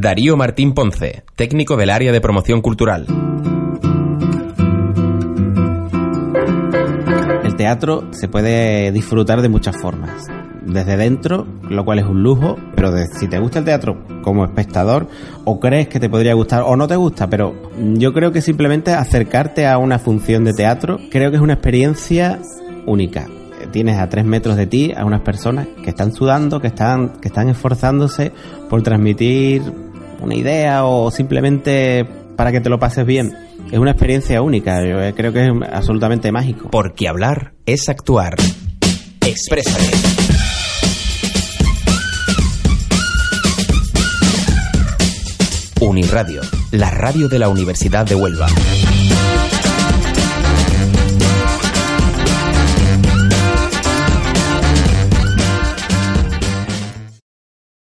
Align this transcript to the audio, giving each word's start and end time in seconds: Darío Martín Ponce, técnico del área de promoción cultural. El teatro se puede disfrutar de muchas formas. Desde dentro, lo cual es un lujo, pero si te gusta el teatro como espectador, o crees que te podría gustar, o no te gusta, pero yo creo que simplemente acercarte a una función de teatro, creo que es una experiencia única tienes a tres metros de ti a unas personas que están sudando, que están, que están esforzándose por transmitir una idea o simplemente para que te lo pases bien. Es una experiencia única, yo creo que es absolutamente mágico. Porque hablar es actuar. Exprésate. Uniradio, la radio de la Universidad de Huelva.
Darío 0.00 0.36
Martín 0.36 0.74
Ponce, 0.74 1.22
técnico 1.36 1.76
del 1.76 1.88
área 1.88 2.12
de 2.12 2.20
promoción 2.20 2.60
cultural. 2.60 3.06
El 7.42 7.56
teatro 7.56 8.08
se 8.10 8.28
puede 8.28 8.92
disfrutar 8.92 9.40
de 9.40 9.48
muchas 9.48 9.80
formas. 9.80 10.26
Desde 10.66 10.98
dentro, 10.98 11.46
lo 11.70 11.84
cual 11.84 12.00
es 12.00 12.04
un 12.04 12.22
lujo, 12.22 12.56
pero 12.74 12.92
si 13.18 13.26
te 13.28 13.38
gusta 13.38 13.60
el 13.60 13.64
teatro 13.64 14.04
como 14.22 14.44
espectador, 14.44 15.08
o 15.44 15.60
crees 15.60 15.88
que 15.88 16.00
te 16.00 16.10
podría 16.10 16.34
gustar, 16.34 16.62
o 16.66 16.76
no 16.76 16.86
te 16.86 16.96
gusta, 16.96 17.30
pero 17.30 17.54
yo 17.94 18.12
creo 18.12 18.32
que 18.32 18.42
simplemente 18.42 18.92
acercarte 18.92 19.66
a 19.66 19.78
una 19.78 19.98
función 19.98 20.44
de 20.44 20.52
teatro, 20.52 20.98
creo 21.10 21.30
que 21.30 21.36
es 21.36 21.42
una 21.42 21.54
experiencia 21.54 22.40
única 22.84 23.26
tienes 23.76 23.98
a 23.98 24.08
tres 24.08 24.24
metros 24.24 24.56
de 24.56 24.66
ti 24.66 24.92
a 24.96 25.04
unas 25.04 25.20
personas 25.20 25.66
que 25.82 25.90
están 25.90 26.12
sudando, 26.12 26.60
que 26.60 26.68
están, 26.68 27.20
que 27.20 27.28
están 27.28 27.48
esforzándose 27.48 28.32
por 28.68 28.82
transmitir 28.82 29.62
una 30.20 30.34
idea 30.34 30.84
o 30.84 31.10
simplemente 31.10 32.06
para 32.36 32.52
que 32.52 32.60
te 32.60 32.68
lo 32.68 32.78
pases 32.78 33.06
bien. 33.06 33.34
Es 33.70 33.78
una 33.78 33.90
experiencia 33.90 34.42
única, 34.42 34.84
yo 34.84 35.14
creo 35.14 35.32
que 35.32 35.44
es 35.44 35.50
absolutamente 35.72 36.30
mágico. 36.30 36.70
Porque 36.70 37.08
hablar 37.08 37.52
es 37.64 37.88
actuar. 37.88 38.36
Exprésate. 39.20 39.90
Uniradio, 45.80 46.40
la 46.70 46.90
radio 46.90 47.28
de 47.28 47.38
la 47.38 47.48
Universidad 47.48 48.06
de 48.06 48.14
Huelva. 48.14 48.48